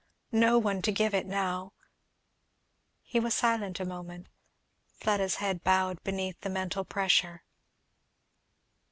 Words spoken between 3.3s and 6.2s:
silent a moment. Fleda's head bowed